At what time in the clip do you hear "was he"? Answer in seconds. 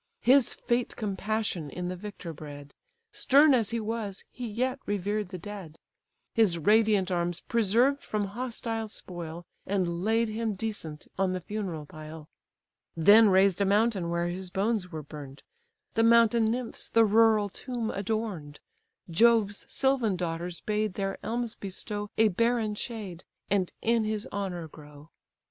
3.79-4.47